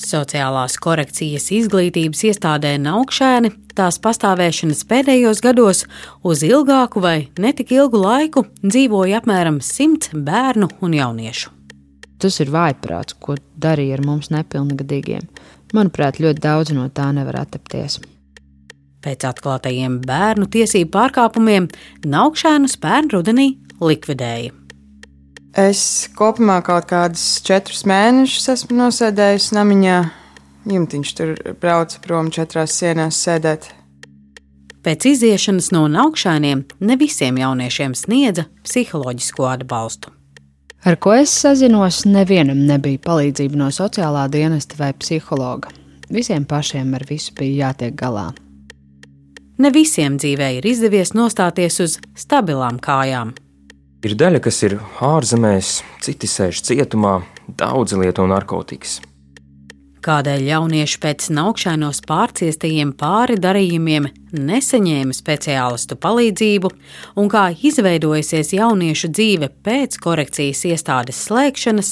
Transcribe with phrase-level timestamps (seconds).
[0.00, 5.82] Sociālās korekcijas izglītības iestādē Naukšēni tās pastāvēšanas pēdējos gados
[6.24, 11.52] uz ilgāku vai netik ilgu laiku dzīvoja apmēram simts bērnu un jauniešu.
[12.20, 15.28] Tas ir vājprāts, ko darīja ar mums nepilngadīgiem.
[15.76, 18.00] Manuprāt, ļoti daudz no tā nevar attapties.
[19.04, 21.68] Pēc atklātajiem bērnu tiesību pārkāpumiem
[22.08, 24.59] Naukšēnus pērn rudenī likvidēja.
[25.58, 29.98] Es kopumā kaut kādus četrus mēnešus esmu nosēdējis namiņā.
[30.70, 33.66] Jumtiņš tur brauca prom četrās sienās sēdēt.
[34.86, 40.14] Pēc iziešanas no augšām ne visiem jauniešiem sniedza psiholoģisko atbalstu.
[40.86, 45.68] Ar ko es sazinos, nevienam nebija palīdzība no sociālā dienesta vai psihologa.
[46.08, 48.30] Visiem pašiem ar visu bija jātiek galā.
[49.58, 53.34] Ne visiem dzīvē ir izdevies nostāties uz stabilām kājām,
[54.00, 57.18] Ir daļa, kas ir ārzemēs, citi sēž cietumā,
[57.52, 59.00] daudzi lieto narkotikas.
[60.00, 66.70] Kādēļ jaunieši pēc naukšainos pārciestajiem pāri darījumiem nesaņēma speciālistu palīdzību
[67.20, 71.90] un kā izveidojusies jauniešu dzīve pēc korekcijas iestādes slēgšanas,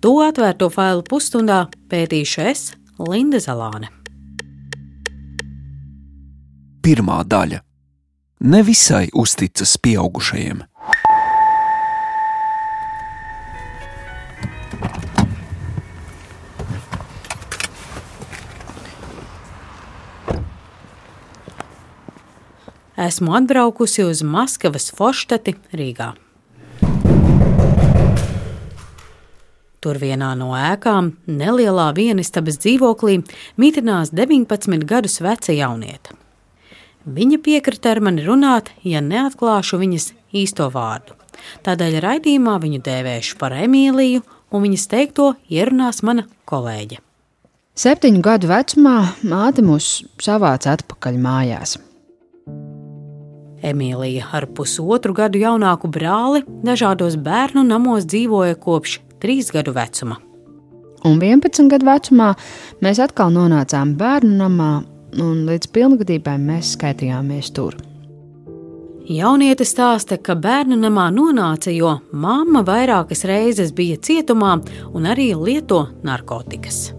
[0.00, 3.92] to atvērto failu pusstundā pētīšu es, Linda Zalāne.
[6.80, 7.60] Pirmā daļa-
[8.54, 10.64] nevisai uzticas pieaugušajiem.
[22.96, 26.12] Esmu atbraukusi uz Maskavas forštati Rīgā.
[29.86, 33.20] Tur vienā no ēkām, nelielā vienistabas dzīvoklī,
[33.60, 36.16] mitinās 19 gadus veca jaunieta.
[37.06, 41.14] Viņa piekrita ar mani runāt, ja neatklāšu viņas īsto vārdu.
[41.62, 46.98] Tādēļ raidījumā viņu dēvēšu par Emīliju, un viņas teikto ierunās mana kolēģe.
[47.76, 51.76] Septiņu gadu vecumā māte mūs savāca atpakaļ mājās.
[53.64, 60.18] Emīlija ar pusotru gadu jaunāku brāli dažādos bērnu namos dzīvoja kopš trīs gadu vecuma.
[61.06, 62.32] Un 11 gadu vecumā
[62.84, 64.70] mēs atkal nonācām bērnu namā,
[65.22, 67.78] un līdz pilngadībai mēs skaitījāmies tur.
[69.06, 74.56] Jauniete stāsta, ka bērnu namā nonāca, jo mamma vairākas reizes bija cietumā
[74.90, 76.90] un arī lieto narkotikas.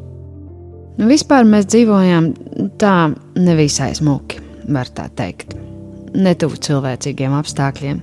[0.97, 2.33] Nu, vispār mēs dzīvojām
[2.81, 2.97] tā
[3.35, 4.39] nevisai smuki,
[4.71, 5.66] var tā teikt
[6.15, 8.01] netuvu cilvēcīgiem apstākļiem.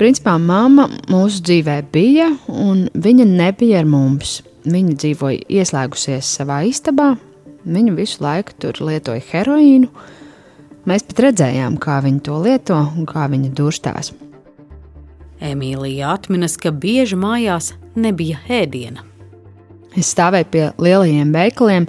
[0.00, 4.38] Principā mamma mūsu dzīvē bija, un viņa nebija ar mums.
[4.64, 7.14] Viņa dzīvoja ieslēgusies savā istabā,
[7.64, 9.88] viņa visu laiku tur lietoja heroīnu.
[10.88, 14.12] Mēs pat redzējām, kā viņa to lieto un kā viņa durstās.
[15.40, 19.04] Emīlija atminas, ka bieži mājās nebija ēdiena.
[19.96, 21.88] Es stāvēju pie lielajiem veikaliem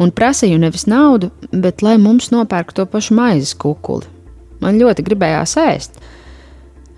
[0.00, 4.15] un prasīju nevis naudu, bet lai mums nopērk to pašu maizes kukuli.
[4.62, 6.00] Man ļoti gribējās ēst.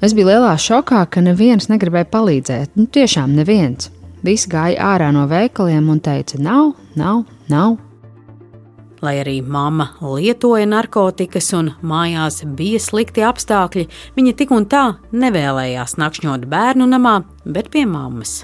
[0.05, 2.77] Es biju lielā šokā, ka neviens negribēja palīdzēt.
[2.79, 3.91] Nu, tiešām neviens.
[4.23, 7.77] Visi gāja ārā no veikaliem un teica: Nav, nav, nav.
[9.03, 13.87] Lai arī mamma lietoja narkotikas un mājās bija slikti apstākļi,
[14.17, 18.41] viņa tik un tā nevēlējās nakšņot bērnu namā, bet pie mammas.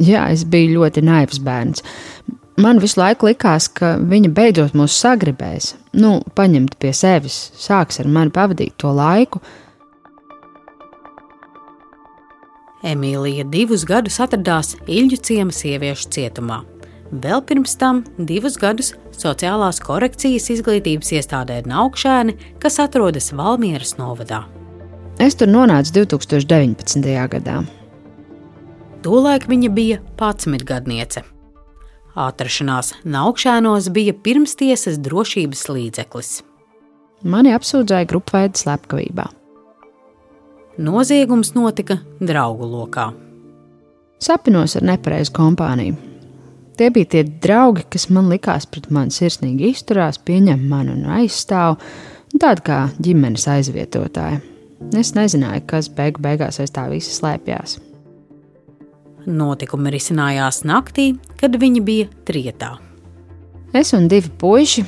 [0.00, 1.82] Jā, es biju ļoti naivs bērns.
[2.60, 8.08] Man visu laiku likās, ka viņa beidzot mūs sagribēs, nu, paņemt pie sevis, sāks ar
[8.10, 9.40] mani pavadīt to laiku.
[12.84, 16.60] Emīlija divus gadus atradās Ilģu ciema sieviešu cietumā.
[17.10, 24.44] Vēl pirms tam divus gadus sociālās korekcijas izglītības iestādē Naukšēni, kas atrodas Valmieras novadā.
[25.20, 27.10] Es tur nonācu 2019.
[27.34, 27.60] gadā.
[29.04, 31.24] Tolaik viņa bija 11 gadniece.
[32.18, 36.30] Atrašanās Naukšēnos bija pirmstiesas drošības līdzeklis.
[37.22, 39.26] Mani apsūdzēja grupveida slepkavībā.
[40.80, 43.10] Noziegums notika draugu lokā.
[44.20, 45.98] Sapinos ar nepareizu kompāniju.
[46.80, 51.76] Tie bija tie draugi, kas man likās pret mani sirsnīgi izturās, pieņem mani un aizstāv,
[52.40, 54.40] tādi kā ģimenes aizvietotāji.
[54.96, 57.76] Es nezināju, kas beigu beigās aiz tā visa slēpjas.
[59.26, 62.76] Notikumi risinājās naktī, kad viņi bija trietā.
[63.76, 64.84] Es un divi puiši,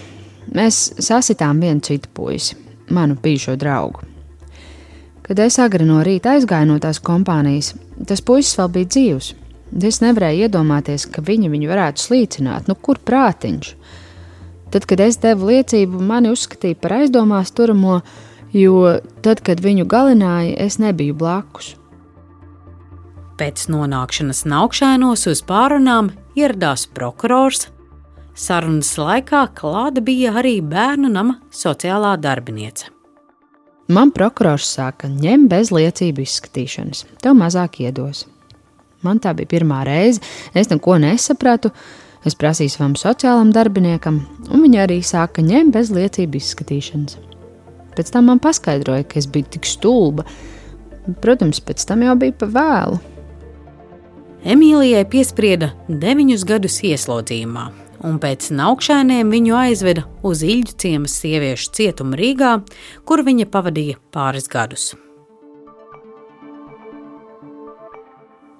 [0.56, 2.56] mēs sasitām vienu citu puisi,
[2.90, 4.08] manu bijušo draugu.
[5.23, 7.75] Kad es agri no rīta aizgāju no tās kompānijas,
[8.08, 9.29] tas puisis vēl bija dzīvs.
[9.88, 13.70] Es nevarēju iedomāties, ka viņi viņu varētu slīcināt, nu kur prātiņš.
[14.73, 18.00] Tad, kad es devu liecību, mani uzskatīja par aizdomās turamo,
[18.52, 21.75] jo tad, kad viņu galināja, es nebiju blakus.
[23.43, 27.65] Pēc nonākšanas naukšēnos uz pārunām ieradās prokurors.
[28.39, 32.93] Sarunas laikā klāta bija arī bērnu nama sociālā darbiniece.
[33.91, 38.29] Man prokurors saka, ņem bez liecību izskatīšanas, tev mazāk iedos.
[39.03, 40.23] Man tā bija pirmā reize,
[40.55, 41.75] es neko nesapratu.
[42.23, 44.23] Es prasīju savam sociālam darbiniekam,
[44.53, 47.19] un viņa arī sāka ņemt bez liecību izskatīšanas.
[47.99, 50.31] Pēc tam man paskaidroja, ka es biju tik stulba.
[51.19, 53.09] Protams, pēc tam jau bija pa vēlu.
[54.43, 57.69] Emīlijai piesprieda deviņus gadus ieslodzījumā,
[58.03, 62.56] un pēc naukšēniem viņu aizveda uz Ilģu ciemas sieviešu cietumu Rīgā,
[63.06, 64.89] kur viņa pavadīja pāris gadus.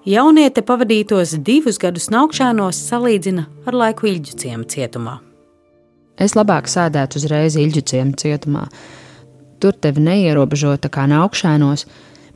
[0.07, 5.19] Jauniete pavadītos divus gadus naukšēnos salīdzina ar laiku Ilģu ciema cietumā.
[6.15, 8.69] Es labāk sēdētu uzreiz Ilģu ciema cietumā.
[9.59, 11.87] Tur tevi neierobežota kā naukšēnos.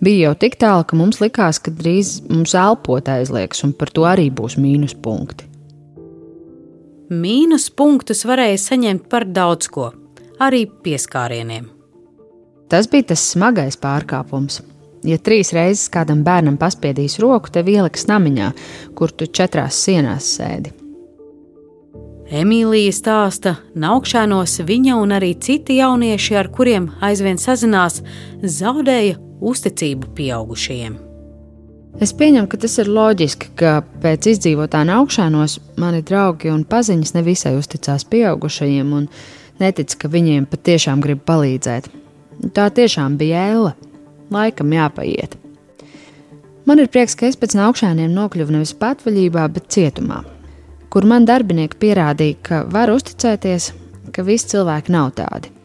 [0.00, 4.04] Bija jau tik tālu, ka mums likās, ka drīz mums elpot aizliegs, un par to
[4.08, 5.48] arī būs mīnus punkti.
[7.06, 9.92] Mīnus punktus varēja saņemt par daudz ko,
[10.42, 11.70] arī pieskārieniem.
[12.68, 14.60] Tas bija tas smagais pārkāpums.
[15.06, 18.50] Ja trīs reizes kādam bērnam paspiedīs roku, te ieliks namiņā,
[18.98, 20.72] kur tu četrās sienās sēdi.
[22.26, 28.00] Emīlija stāsta, naukšanos viņa un arī citi jaunieši, ar kuriem aizvien sazinās,
[28.42, 30.96] zaudēja uzticību pieaugušajiem.
[32.00, 37.54] Es pieņemu, ka tas ir loģiski, ka pēc izdzīvotā augšanos mani draugi un paziņas nevisai
[37.56, 39.08] uzticās pieaugušajiem un
[39.62, 41.88] netic, ka viņiem patiešām grib palīdzēt.
[42.52, 43.72] Tā tiešām bija ēle.
[44.30, 45.38] Laikam jāpaiet.
[46.66, 50.24] Man ir prieks, ka es pēc augšām nokļuvu nevis patvaļībā, bet cietumā,
[50.90, 53.72] kur man darbinieki pierādīja, ka var uzticēties,
[54.12, 55.55] ka visi cilvēki nav tādi.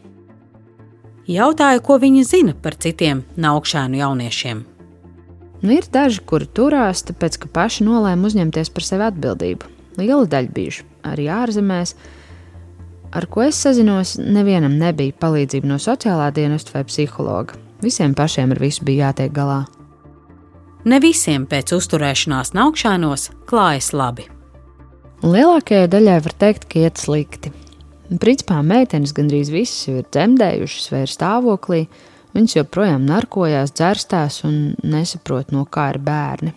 [1.32, 4.64] Jautāju, ko viņi zina par citiem augšānu jauniešiem.
[5.62, 9.70] Nu, ir daži, kuri turās, tāpēc ka paši nolēma uzņemties par sevi atbildību.
[10.00, 11.94] Liela daļa bijuši arī ārzemēs.
[13.12, 17.56] Ar ko es sazinos, nevienam nebija palīdzība no sociālā dienesta vai psihologa.
[17.84, 19.62] Visiem pašiem ar visu bija jātiek galā.
[20.84, 24.26] Ne visiem pēc uzturēšanās naukšanos klājas labi.
[25.22, 27.54] Lielākajai daļai var teikt, ka iet slikti.
[28.20, 31.84] Principā meitenes gandrīz visas ir dzemdējušas vai ir stāvoklī,
[32.32, 34.54] Viņas joprojām narkojās, dzērstās un
[34.88, 36.54] nesaprot, no kā ir bērni.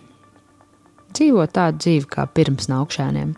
[1.12, 3.34] Dzīvo tādu dzīvi kā pirms naukšēniem.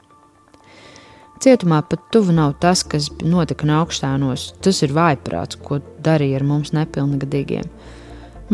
[1.42, 4.52] Cietumā pat tuvu nav tas, kas notika augšstānos.
[4.62, 7.66] Tas ir vājprāts, ko darīja ar mums nepilngadīgiem.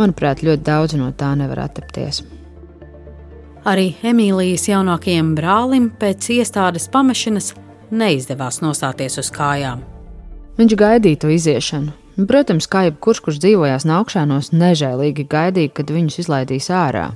[0.01, 2.23] Manuprāt, ļoti daudz no tā nevar attapties.
[3.69, 7.53] Arī Emīlijas jaunākajam brālim pēc iestādes pamešanas
[7.95, 9.83] neizdevās nostāties uz kājām.
[10.59, 16.71] Viņš gaidīja to iziešanu, Protams, kā jebkurš, kurš dzīvojās naukšanos, nežēlīgi gaidīja, kad viņus izlaidīs
[16.71, 17.09] ārā.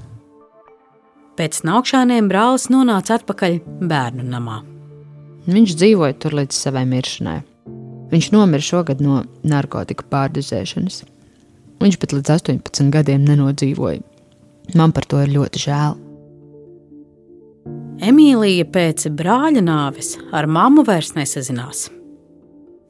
[1.39, 4.57] Pēc naukšaniem brālis nonāca atpakaļ bērnu namā.
[5.47, 7.39] Viņš dzīvoja tur līdz savai miršanai.
[8.11, 11.05] Viņš nomira šogad no narkotiku pārdozēšanas.
[11.79, 14.03] Viņš pat līdz 18 gadiem nenodzīvoja.
[14.75, 15.95] Man par to ir ļoti žēl.
[17.99, 21.89] Emīlija pēc brāļa nāves ar mammu vairs nesazinās.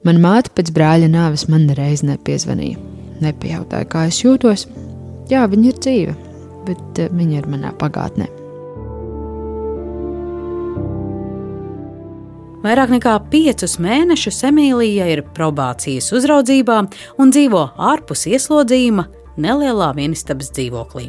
[0.05, 2.76] Mana māte pēc brāļa nāves man nereiz nepiezvanīja.
[3.25, 4.66] Nepajautāja, kā es jūtos.
[5.32, 6.12] Jā, viņa ir dzīva,
[6.66, 8.28] bet eh, viņa ir manā pagātnē.
[12.58, 16.82] Vairāk nekā piecus mēnešus Emīlija ir probācijas uzraudzībā
[17.22, 17.62] un dzīvo
[17.93, 19.06] ārpus ieslodzījuma
[19.41, 21.08] nelielā vienistabas dzīvoklī.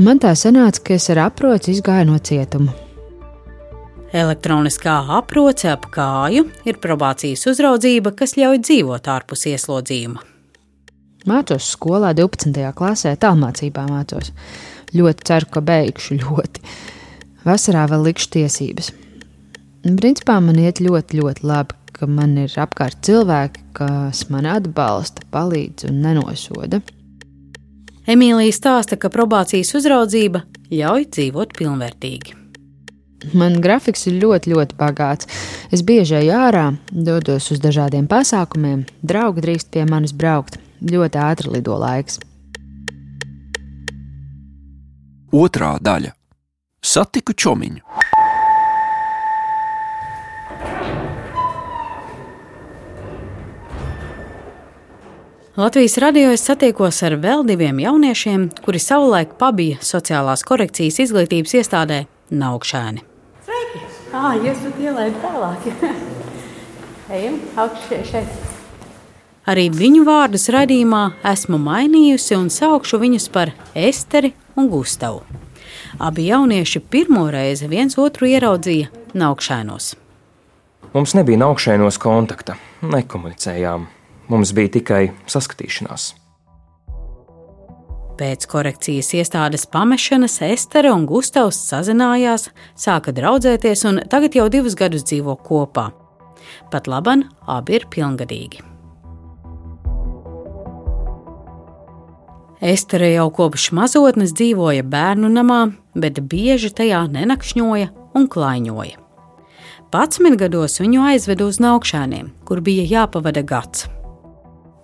[0.00, 2.83] Man tā sanāca, ka es ar aproci izgāju no cietuma.
[4.14, 10.20] Elektroniskā aproce ap kāju ir probācijas uzraudzība, kas ļauj dzīvot ārpus ieslodzījuma.
[11.26, 12.60] Mācos skolā 12.
[12.78, 14.30] klasē, tālmācībā mācos.
[14.94, 16.62] Ļoti ceru, ka beigšu ļoti.
[17.42, 18.92] Vasarā vēl likšu tiesības.
[19.82, 25.88] Principā man iet ļoti, ļoti labi, ka man ir apkārt cilvēki, kas man atbalsta, palīdz
[25.90, 26.84] un nenosoda.
[28.06, 32.43] Emīlija stāsta, ka probācijas uzraudzība ļauj dzīvot pilnvērtīgi.
[33.32, 35.28] Man grafiks ir ļoti, ļoti bagāts.
[35.72, 40.58] Es bieži eju ārā, dodos uz dažādiem pasākumiem, draugi drīkst pie manis braukt.
[40.84, 42.20] Ļoti ātri lido laiks.
[45.32, 46.12] Otra daļa-
[46.94, 47.80] Satiku čomiņu.
[55.56, 62.04] Latvijas radio es satiekos ar vēl diviem jauniešiem, kuri savulaik pabija sociālās korekcijas izglītības iestādē
[62.34, 63.13] Naukšēni.
[64.14, 65.64] Ah, jūs varat ielaist tālāk.
[67.14, 68.36] Ejam, augšā šeit.
[69.50, 71.02] Arī viņu vārdus raidījumā
[71.34, 75.20] esmu mainījusi un saukšu viņus par Esteri un Gustavu.
[75.98, 79.92] Abi jaunieši pirmo reizi viens otru ieraudzīja naukšēnos.
[80.94, 82.56] Mums nebija naukšēnos kontakta,
[82.86, 83.88] nekomunicējām.
[84.30, 86.12] Mums bija tikai saskatīšanās.
[88.14, 92.46] Pēc korekcijas iestādes pamešanas Estere un Gustavs sazinājās,
[92.78, 95.88] sāka draudzēties un tagad jau divus gadus dzīvo kopā.
[96.70, 98.62] Pat laban abi ir pilngadīgi.
[102.64, 105.64] Estere jau kopš mazotnes dzīvoja bērnu namā,
[105.98, 109.00] bet bieži tajā nenakšņoja un klaiņoja.
[109.94, 113.88] 11 gados viņu aizveda uz augšēniem, kur bija jāpavada gads.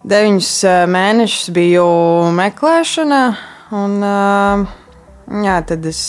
[0.01, 0.51] Deviņus
[0.89, 1.87] mēnešus biju
[2.33, 3.25] meklēšanā,
[3.77, 3.97] un
[5.45, 6.01] jā, tad es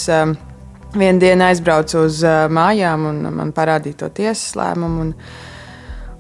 [0.96, 2.22] vienu dienu aizbraucu uz
[2.56, 5.04] mājām, un man parādīja to tiesas lēmumu.
[5.04, 5.10] Un,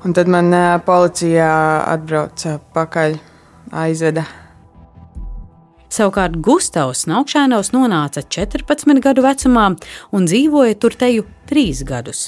[0.03, 0.51] un tad man
[0.83, 1.53] policijā
[1.93, 3.15] atbrauca pakaļ,
[3.85, 4.25] aizveda.
[5.91, 9.69] Savukārt Gustavs Naukšēnos nonāca 14 gadu vecumā
[10.11, 12.27] un dzīvoja tur teju 3 gadus.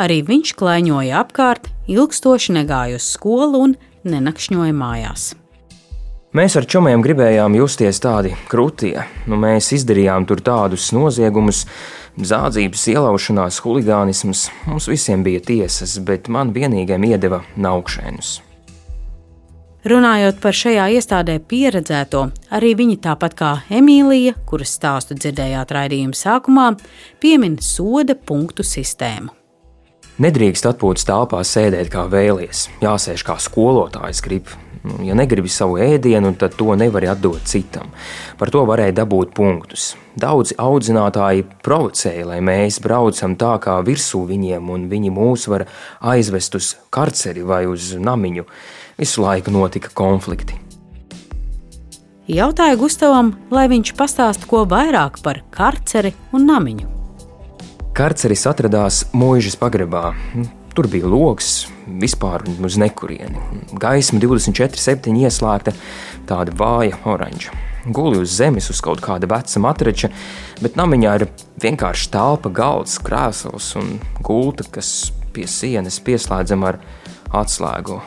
[0.00, 5.30] Arī viņš klaiņoja apkārt, ilgstoši negāja uz skolu un nenakšņoja mājās.
[6.36, 8.98] Mēs ar čomiem gribējām justies tādi krūtie.
[9.26, 11.62] Nu, mēs izdarījām tur tādus noziegumus,
[12.20, 14.50] zādzības, ielaušanās, huligānisms.
[14.68, 18.34] Mums visiem bija tiesas, bet man vienīgajam iedeva naukšēnus.
[19.88, 26.72] Runājot par šajā iestādē pieredzēto, arī viņi tāpat kā Emīlija, kuras stāstu dzirdējāt raidījuma sākumā,
[27.22, 29.32] piemin soda punktu sistēmu.
[30.18, 34.50] Nedrīkst atpūtas telpā sēdēt kā vēlies, jāsēž kā skolotājs grib.
[34.82, 37.92] Nu, ja negribi savu ēdienu, tad to nevar atdot citam.
[38.38, 39.92] Par to varēja dabūt punktus.
[40.18, 45.68] Daudzi audzinātāji provocēja, lai mēs braucam tā kā virsū viņiem, un viņi mūs var
[46.02, 48.46] aizvest uz karceri vai uz namiņu.
[48.98, 50.58] Visu laiku notika konflikti.
[52.28, 56.97] Jautāju Gustavam, lai viņš pastāsta ko vairāk par karceri un namiņu.
[57.98, 60.12] Karceris atradās mūžas pagrabā.
[60.70, 61.64] Tur bija lokus,
[61.98, 63.40] vispār uz nekurieni.
[63.74, 65.72] Gaisma 24,7 ieslēgta,
[66.28, 67.56] tāda vāja oranža.
[67.90, 70.12] Guli uz zemes uz kaut kāda veca matrača,
[70.62, 71.24] bet namiņā ir
[71.64, 76.78] vienkārši telpa, galds, krēsls un gulta, kas pie sienas pieslēdzama ar
[77.40, 77.98] atslēgu.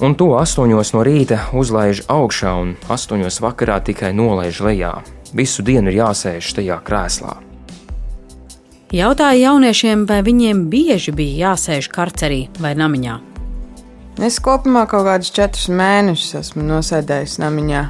[0.00, 4.94] Un to astoņos no rīta uzlaiž augšā un astoņos vakarā tikai nolaiž lejā.
[5.36, 7.36] Visu dienu ir jāsēž tajā krēslā.
[8.88, 13.18] Jautāja jauniešiem, vai viņiem bieži bija jāsēž karcerī vai namiņā.
[14.24, 17.82] Es kopumā kaut kādus četrus mēnešus esmu nosēdējis namiņā.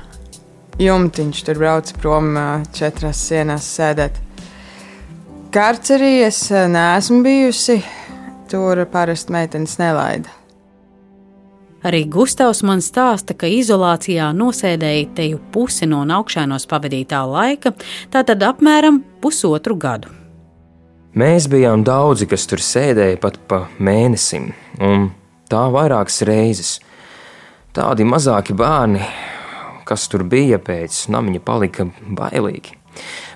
[0.82, 2.34] Jumtiņš tur brauca prom
[2.74, 4.18] četrās sienās sēdēt.
[5.54, 7.78] Karcerī es neesmu bijusi.
[8.50, 10.34] Tur parasti meitenes nelaida.
[11.86, 17.76] Arī Gustavs man stāsta, ka izolācijā nosēdēja teju pusi no augšēnos pavadītā laika,
[18.10, 20.18] tātad apmēram pusotru gadu.
[21.18, 25.08] Mēs bijām daudzi, kas tur sēdēja pat pa mēnesim, un
[25.50, 26.76] tā vairākas reizes.
[27.74, 29.00] Tādi mazāki bērni,
[29.88, 31.88] kas tur bija pēc namiņa, palika
[32.20, 32.76] bailīgi.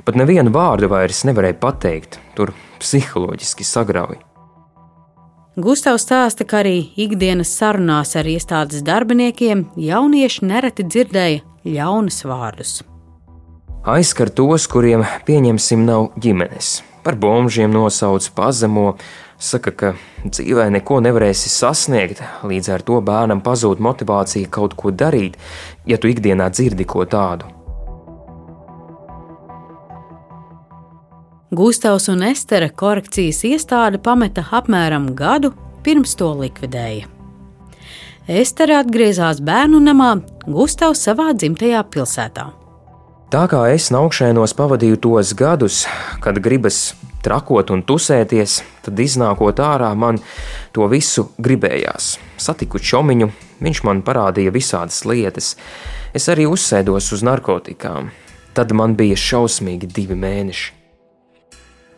[0.06, 4.20] Pat nevienu vārdu vairs nevarēja pateikt, tur psiholoģiski sagrauj.
[5.58, 12.78] Gustavs stāsta, ka arī ikdienas sarunās ar iestādes darbiniekiem jaunieši nereti dzirdēja ļaunus vārdus.
[13.82, 18.96] Aizskar tos, kuriem pieņemsim nav ģimenes par bombžiem nosauc pazemo,
[19.42, 19.94] saka, ka
[20.24, 25.38] dzīvē neko nevarēsi sasniegt, līdz ar to bērnam pazūd motivācija kaut ko darīt,
[25.86, 27.50] ja tu ikdienā dzirdi ko tādu.
[31.52, 35.50] Gustavs un Estere korekcijas iestāde pameta apmēram gadu
[35.84, 37.10] pirms to likvidēja.
[38.30, 40.14] Estere atgriezās bērnu namā,
[40.46, 42.48] Gustavs savā dzimtajā pilsētā.
[43.32, 45.86] Tā kā es augšēnos pavadīju tos gadus,
[46.20, 46.90] kad gribas
[47.24, 50.18] trakot un tusēties, tad iznākot ārā man
[50.76, 52.18] to visu gribējās.
[52.36, 53.30] Satiku čomiņu,
[53.64, 55.54] viņš man parādīja visādas lietas.
[56.12, 58.10] Es arī uzsēdos uz narkotikām.
[58.52, 60.68] Tad man bija šausmīgi divi mēneši.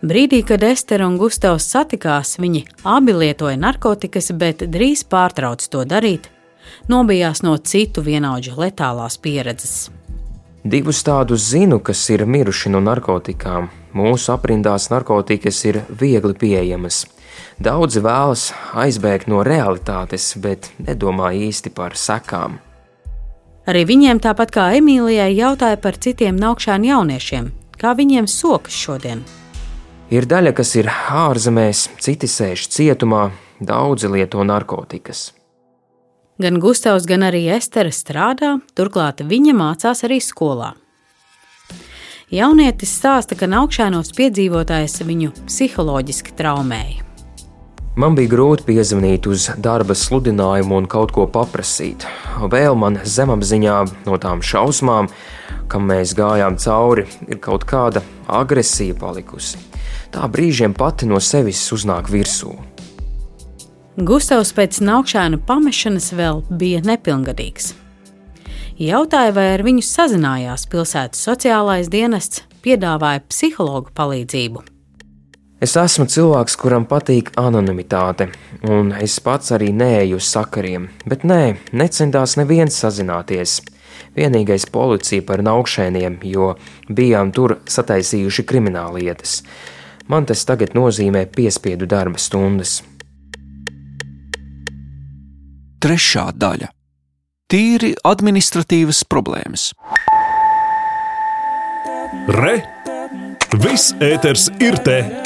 [0.06, 6.30] Brīdī, kad Estere un Gustavs satikās, viņi abi lietoja narkotikas, bet drīz pārtrauca to darīt.
[6.86, 9.88] Nobijās no citu vienaudžu letālās pieredzes.
[10.64, 13.66] Divus tādus zinu, kas ir miruši no narkotikām.
[13.92, 17.02] Mūsu aprindās narkotikas ir viegli pieejamas.
[17.60, 22.56] Daudzi vēlas aizbēgt no realitātes, bet nedomā īsti par sekām.
[23.68, 29.20] Arī viņiem, tāpat kā Emīlijai, jautāja par citiem naukšānu jauniešiem, kā viņiem sokas šodien.
[30.08, 33.26] Ir daļa, kas ir ārzemēs, citi sēž cietumā,
[33.60, 35.34] daudzi lieto narkotikas.
[36.34, 40.72] Gan Gustavs, gan arī Estere strādā, turklāt viņa mācās arī skolā.
[42.34, 47.04] Jaunietis stāsta, ka naukšanos piedzīvotājs viņu psiholoģiski traumēja.
[47.94, 52.02] Man bija grūti piezvanīt uz darba sludinājumu un kaut ko paprasīt.
[52.50, 55.12] Vēl man zemapziņā no tām šausmām,
[55.70, 59.62] kam mēs gājām cauri, ir kaut kāda agresija palikusi.
[60.10, 62.56] Tā brīžiem pati no sevis uznāk virsū.
[63.94, 67.68] Gustavs pēc naukšēnu pamešanas vēl bija nepilngadīgs.
[68.74, 74.64] Jautāja, vai ar viņu sazinājās pilsētas sociālais dienests, piedāvāja psihologu palīdzību.
[75.62, 78.32] Es esmu cilvēks, kuram patīk anonimitāte,
[78.66, 83.60] un es pats arī neeju uz sakariem, bet nē, necentās neviens sazināties.
[84.18, 86.56] Vienīgais policija par naukšēniem, jo
[86.90, 89.44] bijām tur sataisījuši krimināllietas.
[90.10, 92.80] Man tas tagad nozīmē piespiedu darba stundas.
[95.84, 96.70] Trešā daļa-
[97.52, 99.66] tīri administratīvas problēmas.
[102.40, 102.54] Re!
[103.66, 105.23] Viss ēters ir te!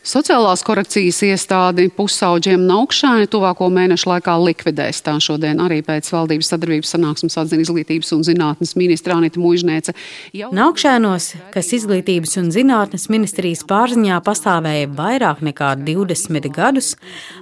[0.00, 5.02] Sociālās korekcijas iestādi pusauģiem naukšēni tuvāko mēnešu laikā likvidēs.
[5.04, 9.92] Tā šodien arī pēc valdības sadarbības sanāksmes atzina izglītības un zinātnes ministra Anita Mužnēca.
[10.32, 10.48] Jau...
[10.56, 16.94] Naukšēnos, kas izglītības un zinātnes ministrijas pārziņā pastāvēja vairāk nekā 20 gadus,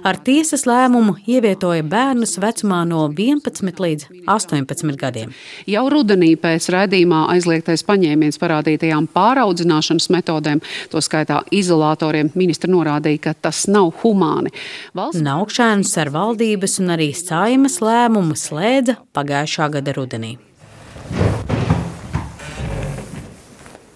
[0.03, 5.31] ar tiesas lēmumu ievietoja bērnus vecumā no 11 līdz 18 gadiem.
[5.63, 10.59] Jau rudenī pēc raidījumā aizliegtais paņēmiens parādītajām pāraudzināšanas metodēm,
[10.91, 14.51] to skaitā izolatoriem, ministra norādīja, ka tas nav humāni.
[14.97, 15.21] Valsts...
[15.23, 20.37] Naukšēnus ar valdības un arī saimas lēmumu slēdza pagājušā gada rudenī.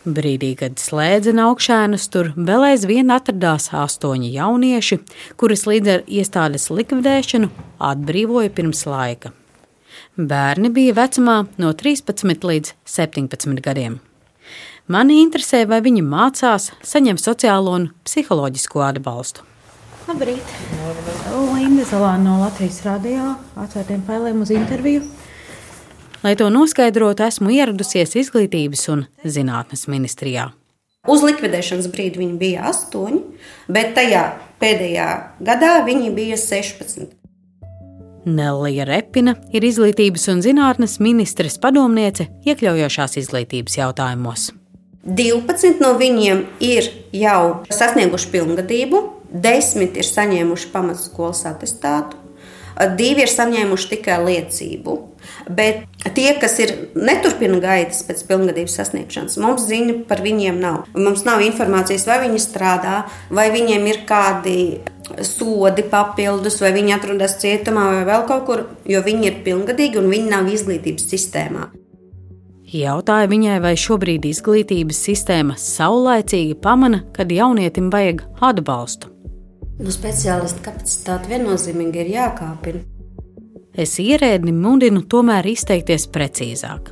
[0.03, 4.99] Brīdī, kad slēdza augšēnus, tur vēl aizvien atradās astoņi jaunieši,
[5.39, 7.47] kurus līdz ar iestādes likvidēšanu
[7.79, 9.31] atbrīvoja pirms laika.
[10.19, 14.01] Bērni bija vecumā no 13 līdz 17 gadiem.
[14.91, 19.45] Mani interesē, vai viņi mācās, saņem sociālo un psiholoģisko atbalstu.
[20.09, 20.49] Labrīt!
[21.53, 25.05] Linda Zalāna no Latvijas radio atvērtiem failiem uz interviju.
[26.23, 30.49] Lai to noskaidrotu, esmu ieradusies Izglītības un zinātnes ministrijā.
[31.07, 33.21] Uz likvidēšanas brīdi viņi bija astoņi,
[33.71, 34.23] bet tajā
[34.59, 35.07] pēdējā
[35.47, 37.07] gadā viņi bija 16.
[38.27, 44.51] Nelija Repina ir Izglītības un zinātnes ministres padomniece iekļaujošās izglītības jautājumos.
[45.03, 49.01] 12 no viņiem ir jau sasnieguši pilngadību,
[49.33, 52.19] 10 ir saņēmuši pamatskolas attestātu,
[52.79, 54.95] 2 ir saņēmuši tikai liecību.
[55.51, 55.83] Bet
[56.15, 60.81] tie, kas ir neturpina gaitas pēc pilngadības sasniegšanas, mums ziņu par viņiem nav.
[60.95, 64.57] Mums nav informācijas, vai viņi strādā, vai viņiem ir kādi
[65.27, 70.11] sodi papildus, vai viņi atrodas cietumā vai vēl kaut kur, jo viņi ir pilngadīgi un
[70.11, 71.69] viņi nav izglītības sistēmā.
[72.73, 79.11] Jautāja viņai, vai šobrīd izglītības sistēma saulaicīgi pamana, kad jaunietim vajag atbalstu.
[79.77, 82.81] Nu, speciālistu kapacitāte viennozīmīgi ir jākāpina.
[83.77, 86.89] Es ierēdni mudinu tomēr izteikties precīzāk.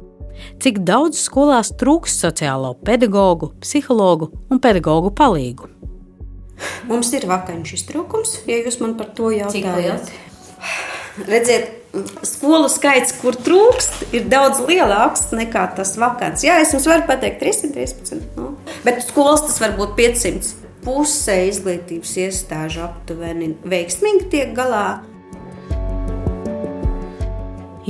[0.62, 5.70] Cik daudz skolās trūks sociālo pedagoģu, psihologu un pedagoģu palīgu?
[6.90, 10.14] Mums ir vakanču iztrūkums, ja jūs man par to jautājat.
[11.26, 11.81] Redziet,
[12.26, 16.46] skolu skaits, kur trūkst, ir daudz lielāks nekā tas vakants.
[16.46, 18.24] Jā, es jums varu pateikt, 313.
[18.38, 18.54] No.
[18.86, 20.58] Bet skolas tas var būt 500.
[20.82, 25.04] Puse izglītības iestāžu aptuveni veiksmīgi tiek galā.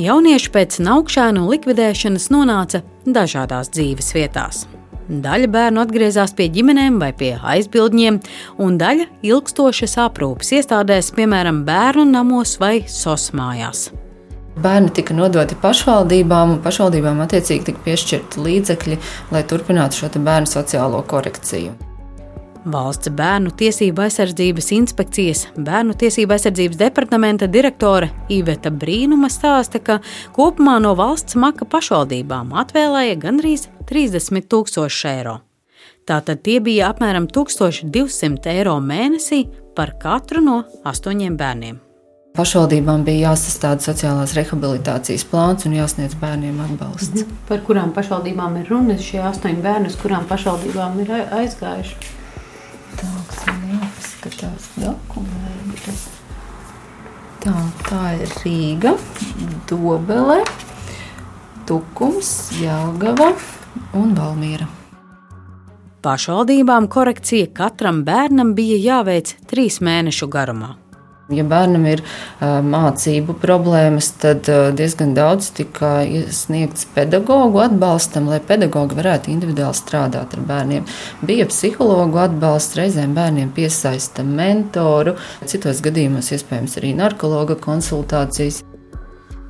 [0.02, 4.66] Jaunieši pēc naukšanu likvidēšanas nonāca dažādās dzīves vietās.
[5.12, 8.22] Daļa bērnu atgriezās pie ģimenēm vai pie aizbildņiem,
[8.64, 13.90] un daļa ilgstošas aprūpes iestādēs, piemēram, bērnu namos vai sosmājās.
[14.64, 19.00] Bērni tika nodoti pašvaldībām, un pašvaldībām attiecīgi tika piešķirti līdzekļi,
[19.36, 21.91] lai turpinātu šo bērnu sociālo korekciju.
[22.62, 29.98] Valsts bērnu tiesību aizsardzības inspekcijas bērnu tiesību aizsardzības departamenta direktore Iveta Brīnuma stāsta, ka
[30.36, 35.40] kopumā no valsts maka pašvaldībām atvēlēja gandrīz 30 tūkstoši eiro.
[36.06, 41.82] Tātad tie bija apmēram 1200 eiro mēnesī par katru no astoņiem bērniem.
[42.38, 47.26] Pašvaldībām bija jāsastāda sociālās rehabilitācijas plāns un jāsniedz bērniem atbalsts.
[47.26, 47.44] Mhm.
[47.50, 49.02] Par kurām pašvaldībām ir runa?
[49.02, 52.21] Šie astoņi bērni, uz kurām pašvaldībām ir aizgājuši?
[53.00, 53.38] Tālāk,
[53.72, 55.96] jāpaskatās dokumenti.
[57.42, 57.56] Tā,
[57.88, 58.94] tā ir Rīga,
[59.70, 60.42] Dobele,
[61.66, 63.32] Tukums, Jelgava
[63.98, 64.68] un Valmiera.
[66.02, 70.76] Pašvaldībām korekcija katram bērnam bija jāveic trīs mēnešu garumā.
[71.32, 72.02] Ja bērnam ir
[72.42, 76.02] mācību problēmas, tad diezgan daudz tika
[76.34, 80.88] sniegts pedagoģu atbalstam, lai pedagoģi varētu individuāli strādāt ar bērniem.
[81.28, 85.16] Bija psihologu atbalsts, reizēm bērniem piesaista mentoru,
[85.48, 88.64] citos gadījumos iespējams arī narkologa konsultācijas.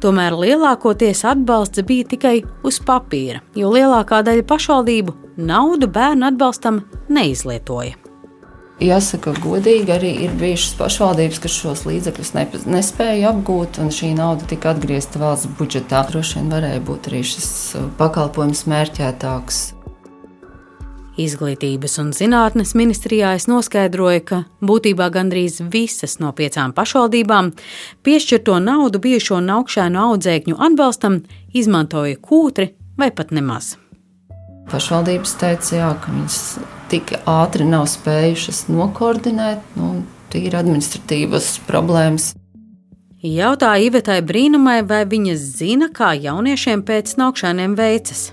[0.02, 5.14] Tomēr lielākoties atbalsts bija tikai uz papīra, jo lielākā daļa pašvaldību
[5.46, 6.82] naudu bērnu atbalstam
[7.14, 8.01] neizlietoja.
[8.82, 12.32] Jāsaka, godīgi arī ir bijušas pašvaldības, kas šos līdzekļus
[12.66, 16.00] nespēja apgūt, un šī nauda tika atgriezta valsts budžetā.
[16.10, 19.60] Droši vien varēja būt arī šis uh, pakalpojums mērķētāks.
[21.22, 27.52] Izglītības un zinātnes ministrijā es noskaidroju, ka būtībā gandrīz visas no piecām pašvaldībām
[28.08, 31.22] piešķirto naudu bijušo un augšēnu audzēkņu atbalstam
[31.54, 33.76] izmantoja kūtri vai pat nemaz.
[34.72, 36.38] Pašvaldības teica, jā, ka viņas
[36.92, 42.32] tik ātri nav spējušas nokoordinēt, nu, tīri administratīvas problēmas.
[43.22, 48.32] Jautāja Ivetai brīnumai, vai viņa zina, kā jauniešiem pēc naukšaniem veicas.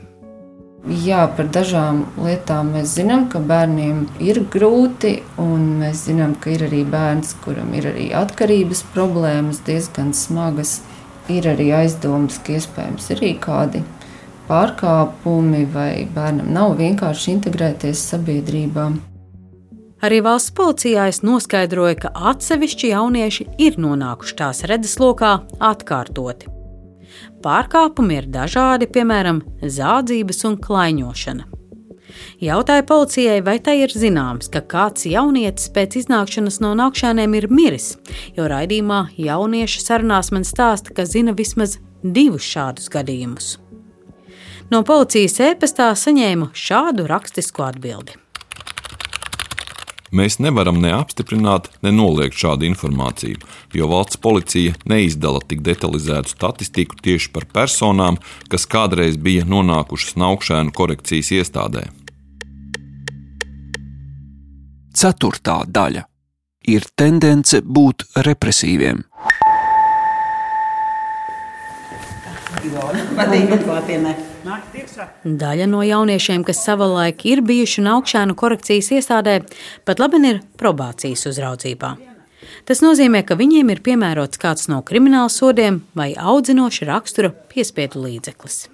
[0.89, 6.65] Jā, par dažām lietām mēs zinām, ka bērniem ir grūti, un mēs zinām, ka ir
[6.71, 10.79] arī bērns, kuram ir arī atkarības problēmas, diezgan smagas.
[11.29, 13.83] Ir arī aizdomas, ka iespējams arī kādi
[14.49, 18.89] pārkāpumi, vai bērnam nav vienkārši integrēties sabiedrībā.
[20.05, 26.53] Arī valsts policijā es noskaidroju, ka atsevišķi jaunieši ir nonākuši tās redzeslokā atkārtoti.
[27.43, 31.49] Pārkāpumi ir dažādi, piemēram, zādzības un klaiņošana.
[32.43, 37.93] Jautāja policijai, vai tai ir zināms, ka kāds jaunietis pēc iznākšanas no naukšaniem ir miris,
[38.39, 43.57] jo raidījumā jaunieši sarunās man stāsta, ka zina vismaz divus šādus gadījumus.
[44.69, 48.19] No policijas e-pastā saņēmu šādu rakstisku atbildi.
[50.13, 53.41] Mēs nevaram ne apstiprināt, ne noliegt šādu informāciju,
[53.77, 58.21] jo valsts policija neizdala tik detalizētu statistiku tieši par personām,
[58.53, 61.85] kas kādreiz bija nonākušas naukšēnu korekcijas iestādē.
[64.97, 66.05] Ceturtā daļa
[66.69, 69.05] ir tendence būt represīviem.
[75.25, 79.41] Daļa no jauniešiem, kas savulaik ir bijuši augšānu korekcijas iestādē,
[79.85, 81.95] pat labi ir probācijas uzraudzībā.
[82.69, 88.67] Tas nozīmē, ka viņiem ir piemērots kāds no krimināla sodiem vai audzinoša rakstura piespiedu līdzeklis.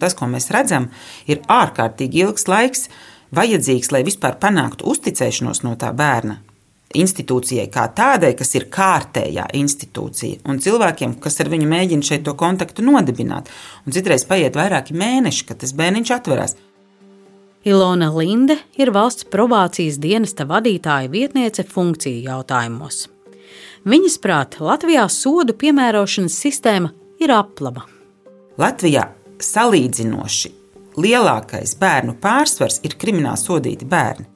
[0.00, 0.88] Tas, ko mēs redzam,
[1.28, 2.88] ir ārkārtīgi ilgs laiks
[3.36, 6.40] vajadzīgs, lai vispār panāktu uzticēšanos no tā bērna
[6.96, 12.34] institūcijai kā tādai, kas ir kārtējā institūcija, un cilvēkiem, kas ar viņu mēģina šeit to
[12.38, 13.50] kontaktu nodibināt.
[13.86, 16.56] Un citreiz paiet vairāki mēneši, kad tas bērniņš atverās.
[17.68, 23.04] Ilona Linde ir valsts probācijas dienesta vadītāja vietniece funkciju jautājumos.
[23.84, 27.84] Viņas prāt, Latvijā sodu piemērošanas sistēma ir aplama.
[28.60, 29.06] Latvijā
[29.40, 30.56] salīdzinoši
[31.00, 34.26] lielākais bērnu pārsvars ir krimināli sodīti bērni.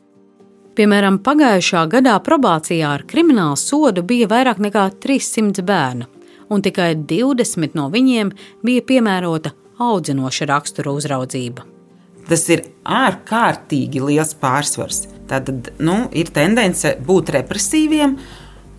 [0.74, 6.08] Piemēram, pagājušā gadā probācijā ar kriminālu sodu bija vairāk nekā 300 bērnu,
[6.50, 8.32] un tikai 20 no viņiem
[8.66, 11.62] bija piemērota audzinoša rakstura uzraudzība.
[12.26, 15.04] Tas ir ārkārtīgi liels pārsvars.
[15.30, 18.16] Tad nu, ir tendence būt represīviem,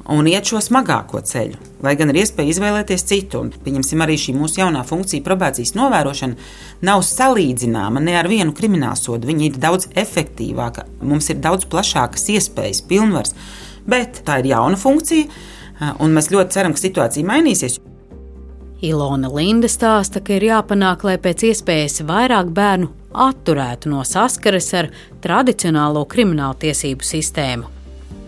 [0.10, 3.42] un iet šo smagāko ceļu, lai gan ir iespēja izvēlēties citu.
[3.46, 6.38] Un, pieņemsim, arī šī mūsu jaunā funkcija, probācijas novērošana,
[6.86, 9.30] nav salīdzināma ne ar vienu kriminālu sodu.
[9.32, 13.36] Viņa ir daudz efektīvāka, mums ir daudz plašākas iespējas, pilnvars,
[13.90, 15.28] bet tā ir jauna funkcija,
[16.00, 17.80] un mēs ļoti ceram, ka situācija mainīsies.
[18.86, 24.92] Ilona Linda stāsta, ka ir jāpanāk, lai pēc iespējas vairāk bērnu atturētu no saskares ar
[25.24, 27.75] tradicionālo kriminālu tiesību sistēmu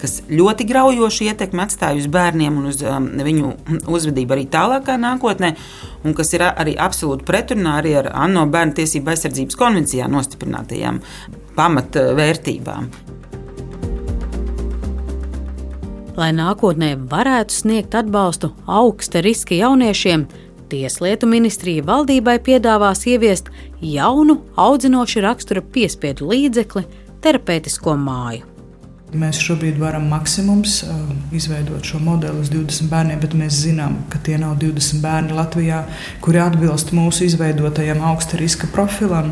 [0.01, 3.51] kas ļoti graujoši ietekmi atstāja uz bērniem un uz um, viņu
[3.89, 5.53] uzvedību arī tālākā nākotnē,
[6.05, 11.01] un kas ir arī absolūti pretrunā arī ar ANO bērnu tiesību aizsardzības konvencijā nostiprinātajām
[11.57, 12.89] pamatvērtībām.
[16.17, 20.25] Lai nākotnē varētu sniegt atbalstu augsta riska jauniešiem,
[20.67, 23.47] Tieslietu ministrija valdībai piedāvās ieviest
[23.79, 26.83] jaunu audzinošu rakstura piespiedu līdzekli,
[27.23, 28.56] terapeitisko māju.
[29.15, 30.81] Mēs šobrīd varam maksimums
[31.31, 35.83] izveidot šo modeli uz 20 bērniem, bet mēs zinām, ka tie nav 20 bērni Latvijā,
[36.23, 39.31] kuri atbilst mūsu izveidotajam augsta riska profilam.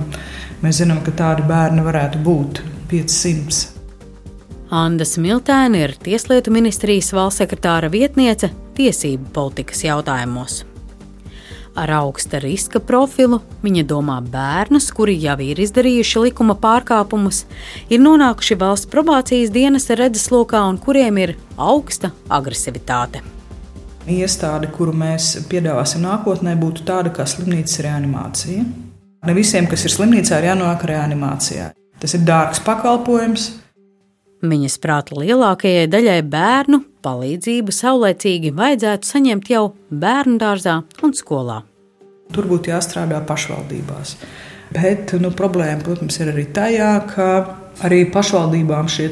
[0.63, 2.61] Mēs zinām, ka tādi bērni varētu būt
[2.93, 3.65] 500.
[4.75, 10.63] Anna Smiltēna ir Tieslietu ministrijas valsts sekretāra vietniece tiesību politikas jautājumos
[11.75, 17.43] ar augsta riska profilu, viņa domā bērnus, kuri jau ir izdarījuši likuma pārkāpumus,
[17.91, 23.21] ir nonākuši valsts probācijas dienas redzeslokā un kuriem ir augsta agresivitāte.
[24.05, 28.65] Iestāde, kuru mēs piedāvāsim nākotnē, būtu tāda kā slimnīcas reanimācija.
[29.25, 31.71] Ne visiem, kas ir slimnīcā, ir jānonāk reanimācijā.
[31.99, 33.47] Tas ir dārgs pakalpojums.
[34.45, 41.61] Viņas prāta lielākajai daļai bērnu palīdzību saulēcīgi vajadzētu saņemt jau bērnu dārzā un skolā.
[42.33, 44.15] Tur būtu jāstrādā pašvaldībās.
[44.73, 47.27] Bet nu, problēma, protams, ir arī tajā, ka
[47.85, 49.09] arī pašvaldībām šie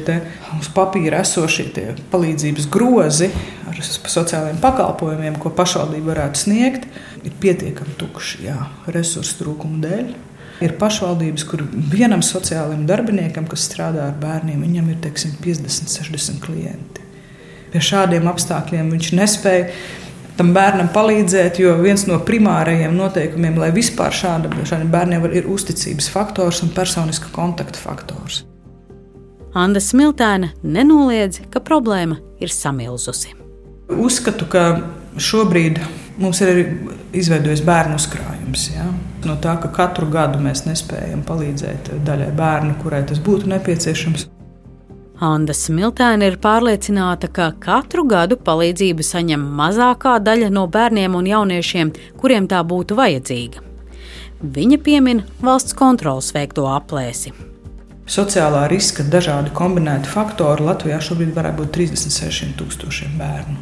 [0.58, 1.68] uz papīra esošie
[2.12, 3.30] palīdzības grozi
[3.68, 6.88] ar sociālajiem pakalpojumiem, ko pašvaldība varētu sniegt,
[7.24, 8.58] ir pietiekami tukši jā,
[8.94, 10.14] resursu trūkuma dēļ.
[10.64, 16.44] Ir pašvaldības, kur vienam sociālajam darbiniekam, kas strādā ar bērniem, viņam ir teiksim, 50, 60
[16.44, 17.03] klienti.
[17.74, 19.70] Pie šādiem apstākļiem viņš nespēja
[20.38, 25.48] tam bērnam palīdzēt, jo viens no primārajiem noteikumiem, lai vispār šāda, šādiem bērniem var, ir
[25.50, 28.44] uzticības faktors un personiska kontakta faktors.
[29.58, 33.34] Anna Smiltēna nenoliedz, ka problēma ir samilzusi.
[33.90, 34.64] Uzskatu, ka
[35.18, 35.78] šobrīd
[36.18, 36.64] mums ir arī
[37.14, 38.68] izveidojis bērnu uzkrājums.
[38.74, 38.86] Ja?
[39.26, 44.28] No tā, ka katru gadu mēs nespējam palīdzēt daļai bērnu, kurai tas būtu nepieciešams.
[45.22, 51.92] Anna Smiltēna ir pārliecināta, ka katru gadu palīdzību saņem mazākā daļa no bērniem un jauniešiem,
[52.18, 53.62] kuriem tā būtu vajadzīga.
[54.42, 57.30] Viņa piemin valsts kontrolas veikto aplēsi.
[58.10, 63.54] Sociālā riska dažādi kombinēti faktori Latvijā šobrīd varētu būt 36,000 bērnu.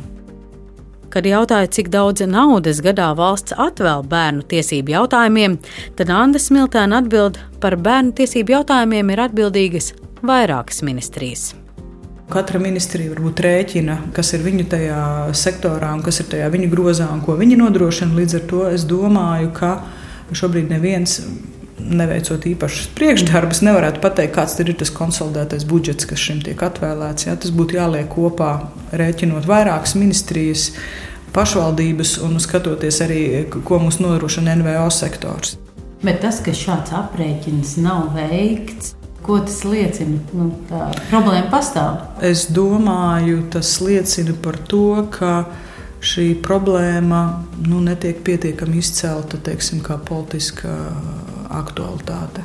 [1.13, 5.59] Kad jautāja, cik daudz naudas gadā valsts atvēl bērnu tiesību jautājumiem,
[6.01, 11.53] tad Anna Smiltēna atbild, par bērnu tiesību jautājumiem ir atbildīgas vairākas ministrijas.
[12.33, 15.01] Katra ministrija varbūt rēķina, kas ir viņu tajā
[15.37, 18.15] sektorā un kas ir tajā viņu grozā un ko viņi nodrošina.
[18.17, 19.73] Līdz ar to es domāju, ka
[20.33, 21.19] šobrīd neviens
[21.83, 27.27] neveicot īpašus priekšdarbus, nevarētu pateikt, kāds ir tas konsolidētais budžets, kas šim tiek atvēlēts.
[27.27, 27.37] Ja?
[27.37, 28.53] Tas būtu jāliek kopā,
[28.97, 30.71] rēķinot vairākas ministrijas,
[31.37, 35.59] pašvaldības un skatoties arī, ko mums nodrošina NVO sektors.
[36.03, 40.19] Bet tas, ka šāds aprēķins nav veikts, Ko tas liecina?
[40.35, 42.01] Nu, tā problēma pastāv.
[42.27, 45.45] Es domāju, tas liecina par to, ka
[46.03, 47.21] šī problēma
[47.69, 50.73] nu, netiek pietiekami izcelta teiksim, kā politiska
[51.55, 52.43] aktualitāte.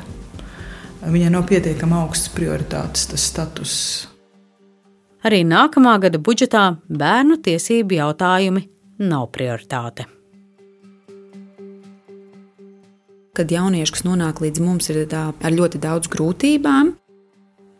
[1.02, 3.74] Viņai nav pietiekami augsts prioritātes tas status.
[5.26, 8.62] Arī nākamā gada budžetā bērnu tiesību jautājumi
[9.02, 10.06] nav prioritāte.
[13.38, 16.96] Kad jaunieši, kas nonāk līdz mums, ir ar ļoti daudz grūtībām.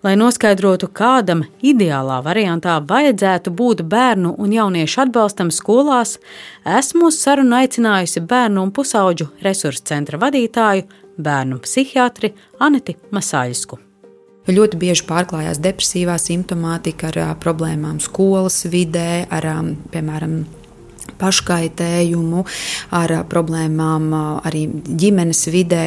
[0.06, 6.20] Lai noskaidrotu, kādam ideālā variantā vajadzētu būt bērnu un jauniešu atbalstam skolās,
[6.62, 10.86] esmu uz sarunu aicinājusi bērnu un pusauģu resursu centra vadītāju,
[11.18, 12.30] bērnu psihiatri
[12.62, 13.80] Aneti Masāļsku.
[14.48, 19.50] Ļoti bieži pārklājās depresīvā simptomātika ar problēmām skolas vidē, ar,
[19.90, 20.38] piemēram,
[21.20, 22.44] paškaitējumu,
[22.94, 24.12] ar problēmām
[24.44, 25.86] arī ģimenes vidē.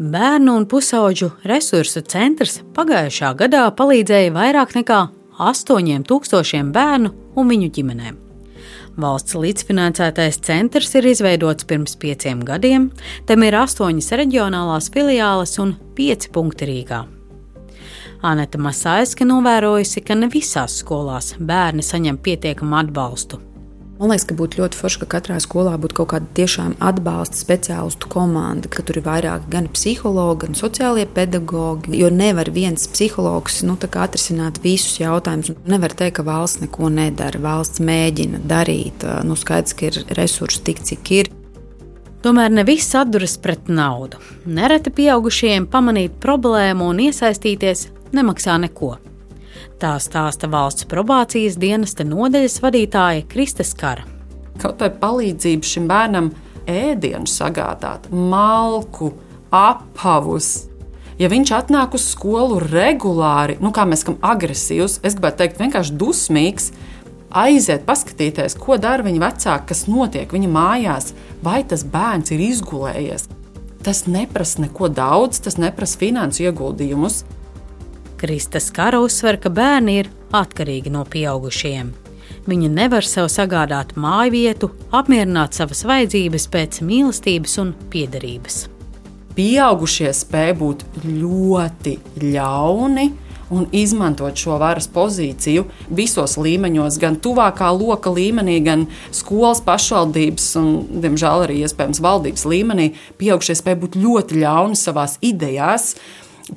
[0.00, 5.00] Bērnu un pusauģu resursu centrs pagājušā gadā palīdzēja vairāk nekā
[5.40, 8.16] 8000 bērnu un viņu ģimenēm.
[9.00, 12.90] Valsts līdzfinansētais centrs ir izveidots pirms pieciem gadiem,
[13.28, 17.04] tam ir astoņas reģionālās filiāles un pieci punkti Rīgā.
[18.26, 23.40] Anita Masāiska novērojusi, ka ne visās skolās bērni saņem pietiekamu atbalstu.
[24.00, 28.08] Man liekas, ka būtu ļoti forši, ka katrā skolā būtu kaut kāda tiešām atbalsta speciālistu
[28.08, 31.92] komanda, ka tur ir vairāk gan psihologi, gan sociālie pedagogi.
[32.00, 35.52] Jo nevar viens psihologs nu, atrisināt visus jautājumus.
[35.68, 37.42] Nevar teikt, ka valsts neko nedara.
[37.44, 39.04] Valsts mēģina darīt.
[39.28, 41.30] Nu, skaidrs, ka ir resursi tik, cik ir.
[42.24, 44.16] Tomēr ne viss atduras pret naudu.
[44.48, 48.94] Nereti pieaugušajiem pamanīt problēmu un iesaistīties nemaksā neko.
[49.80, 54.06] Tā stāsta valsts probācijas dienesta nodeļas vadītāja Krista Skara.
[54.60, 56.32] Kaut vai palīdzību šim bērnam
[56.68, 59.14] ēdienu sagādāt, malku,
[59.50, 60.66] apavus.
[61.20, 65.96] Ja viņš atnāk uz skolu regulāri, nu kā mēs sakām, agresīvs, es gribētu teikt, vienkārši
[66.00, 66.70] dusmīgs,
[67.30, 71.12] aiziet, paskatīties, ko dara viņa vecāki, kas notiek viņa mājās,
[71.44, 73.28] vai tas bērns ir izgulējies.
[73.84, 77.22] Tas neprasa neko daudz, tas neprasa finansu ieguldījumus.
[78.20, 81.94] Krista Skara uzsver, ka bērni ir atkarīgi no pieaugušiem.
[82.44, 88.66] Viņi nevar sev sagādāt māju vietu, apmierināt savas vajadzības pēc mīlestības un piederības.
[89.38, 93.08] Pieaugušie spēj būt ļoti ļauni
[93.56, 100.72] un izmantot šo varas pozīciju visos līmeņos, gan tuvākā loka līmenī, gan skolas pašvaldības un,
[101.00, 102.92] diemžēl, arī iespējams valdības līmenī.
[103.16, 105.94] Pieaugušie spēj būt ļoti ļauni savās idejās,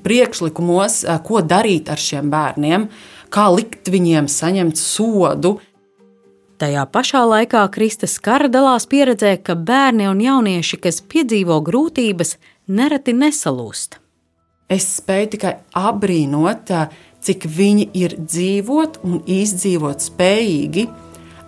[0.04, 2.90] priekšlikumos, eh, ko darīt ar šiem bērniem,
[3.30, 5.60] kā likt viņiem saņemt sodu.
[6.58, 13.14] Tajā pašā laikā Krista Skara dalās pieredzē, ka bērni un jaunieši, kas piedzīvo grūtības, nereti
[13.14, 13.98] nesalūst.
[14.70, 16.72] Es spēju tikai apbrīnot,
[17.24, 20.88] cik viņi ir dzīvot un izdzīvot spējīgi.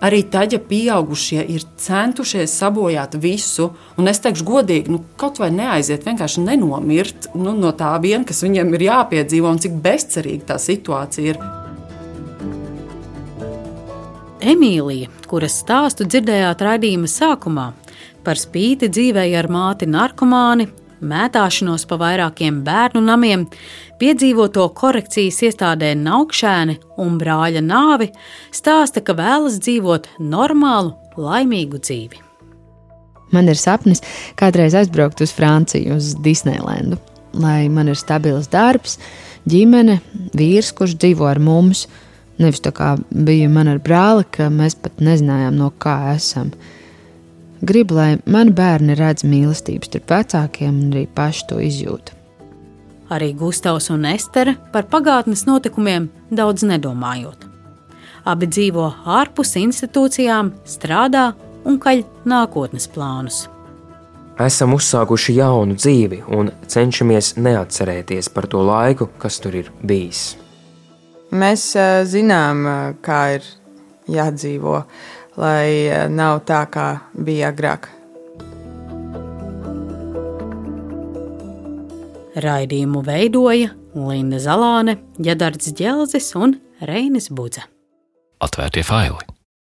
[0.06, 5.50] Arī tad, ja pieaugušie ir centušies sabojāt visu, un es teikšu, godīgi, nu, kaut vai
[5.56, 10.60] neaiziet, vienkārši nenomirt nu, no tā vien, kas viņiem ir jāpiedzīvo, un cik bezcerīga tā
[10.62, 11.40] situācija ir.
[14.46, 17.70] Emīlija, kuras stāstu dzirdējāt raidījuma sākumā,
[18.28, 20.68] par spīti dzīvēi ar māti narkomāni,
[21.08, 23.46] mētāšanos pa vairākiem bērnu namiem,
[24.02, 28.12] piedzīvoto korekcijas iestādē Naukšēni un brāļa nāvi,
[28.56, 32.22] stāsta, ka vēlas dzīvot normālu, laimīgu dzīvi.
[33.34, 34.04] Man ir sapnis
[34.40, 37.00] kādreiz aizbraukt uz Franciju, uz Disneylandu,
[37.34, 39.00] lai man ir stabils darbs,
[39.50, 40.00] ģimene,
[40.38, 41.86] vīrs, kurš dzīvo ar mums.
[42.42, 46.52] Nevis tā kā bija man ar brāli, ka mēs pat nezinājām, no kā esam.
[47.62, 52.16] Gribu, lai mani bērni redz mīlestību starp vecākiem un arī paši to izjūtu.
[53.16, 57.46] Arī Gustavs un Estere par pagātnes notikumiem daudz nedomājot.
[58.26, 61.28] Abi dzīvo ārpus institūcijām, strādā
[61.66, 63.46] un kaļ nākotnes plānus.
[64.42, 70.34] Esam uzsākuši jaunu dzīvi un cenšamies neatcerēties par to laiku, kas tur ir bijis.
[71.32, 71.70] Mēs
[72.10, 72.66] zinām,
[73.06, 73.48] kā ir
[74.12, 74.82] jādzīvo,
[75.40, 77.90] lai uh, nav tā, kā bija agrāk.
[82.36, 87.64] Raidījumu veidoja Linda Zalāne, Jadards Dželzis un Reinis Budze.
[88.44, 89.35] Atvērtie faili!